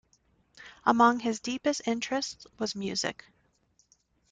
Among 0.83 1.19
his 1.19 1.39
deepest 1.39 1.83
interests 1.85 2.47
was 2.57 2.73
music. 2.73 3.23